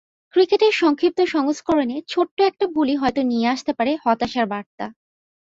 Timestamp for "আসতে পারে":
3.47-3.91